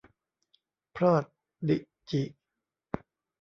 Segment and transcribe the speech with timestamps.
[0.95, 1.23] พรอด
[1.69, 1.77] ดิ
[2.09, 2.21] จิ